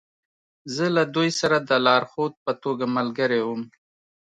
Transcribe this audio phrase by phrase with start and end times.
[0.75, 3.61] زه له دوی سره د لارښود په توګه ملګری وم